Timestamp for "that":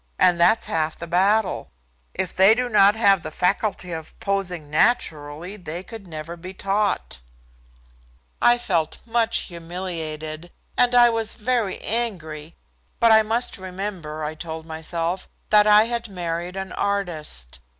15.51-15.67